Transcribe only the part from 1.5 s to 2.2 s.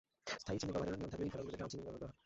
Drum chimney ব্যবহার করা হয়।